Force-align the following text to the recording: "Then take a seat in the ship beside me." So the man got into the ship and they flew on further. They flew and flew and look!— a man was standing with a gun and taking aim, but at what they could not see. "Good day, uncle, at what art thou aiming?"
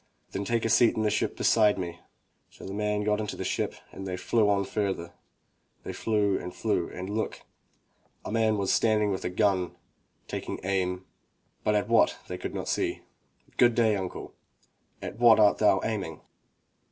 "Then 0.31 0.45
take 0.45 0.65
a 0.65 0.69
seat 0.69 0.95
in 0.95 1.03
the 1.03 1.11
ship 1.11 1.37
beside 1.37 1.77
me." 1.77 1.99
So 2.49 2.65
the 2.65 2.73
man 2.73 3.03
got 3.03 3.19
into 3.19 3.35
the 3.35 3.43
ship 3.43 3.75
and 3.91 4.07
they 4.07 4.17
flew 4.17 4.49
on 4.49 4.65
further. 4.65 5.13
They 5.83 5.93
flew 5.93 6.39
and 6.39 6.55
flew 6.55 6.89
and 6.89 7.07
look!— 7.07 7.41
a 8.25 8.31
man 8.31 8.57
was 8.57 8.71
standing 8.73 9.11
with 9.11 9.23
a 9.25 9.29
gun 9.29 9.59
and 9.61 9.75
taking 10.27 10.59
aim, 10.63 11.05
but 11.63 11.75
at 11.75 11.87
what 11.87 12.17
they 12.29 12.39
could 12.39 12.55
not 12.55 12.67
see. 12.67 13.01
"Good 13.57 13.75
day, 13.75 13.95
uncle, 13.95 14.33
at 15.03 15.19
what 15.19 15.39
art 15.39 15.59
thou 15.59 15.81
aiming?" 15.83 16.21